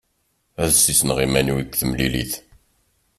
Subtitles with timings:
[0.61, 2.33] Ad d-ssisneɣ iman-iw deg temlilit.